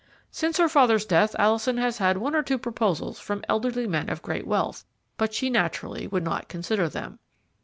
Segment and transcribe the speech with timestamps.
[0.31, 4.23] "Since her father's death, Alison has had one or two proposals from elderly men of
[4.23, 4.83] great wealth,
[5.15, 7.19] but she naturally would not consider them.